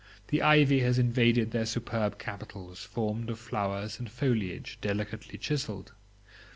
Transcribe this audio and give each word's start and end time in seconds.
The 0.29 0.41
ivy 0.41 0.79
has 0.79 0.97
invaded 0.97 1.51
their 1.51 1.67
superb 1.67 2.17
capitals, 2.17 2.81
formed 2.83 3.29
of 3.29 3.37
flowers 3.37 3.99
and 3.99 4.09
foliage 4.09 4.79
delicately 4.81 5.37
chiselled. 5.37 5.91